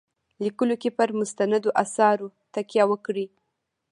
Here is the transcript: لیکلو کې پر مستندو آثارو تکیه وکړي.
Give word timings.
لیکلو 0.43 0.75
کې 0.81 0.89
پر 0.97 1.09
مستندو 1.19 1.69
آثارو 1.83 2.27
تکیه 2.53 2.83
وکړي. 2.87 3.25